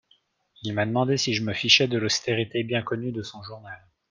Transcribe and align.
Il 0.63 0.73
m'a 0.73 0.87
demandé 0.87 1.15
si 1.15 1.35
je 1.35 1.43
me 1.43 1.53
fichais 1.53 1.87
de 1.87 1.99
l'austérité 1.99 2.63
bien 2.63 2.81
connue 2.81 3.11
de 3.11 3.21
son 3.21 3.43
journal. 3.43 3.79